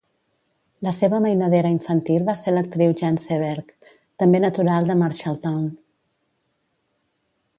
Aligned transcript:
La 0.85 0.91
seva 0.99 1.17
mainadera 1.25 1.71
infantil 1.73 2.25
va 2.29 2.35
ser 2.43 2.53
l'actriu 2.55 2.95
Jean 3.01 3.21
Seberg, 3.27 3.69
també 4.23 4.41
natural 4.47 4.89
de 4.89 4.97
Marshalltown. 5.05 5.71